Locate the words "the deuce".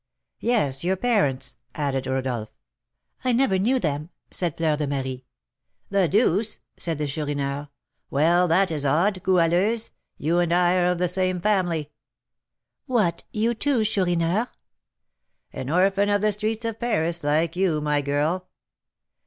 5.91-6.57